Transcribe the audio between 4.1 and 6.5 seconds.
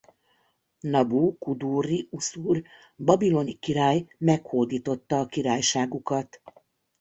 meghódította a királyságukat.